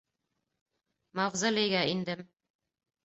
Мавзолейға 1.19 1.85
индем. 1.93 2.25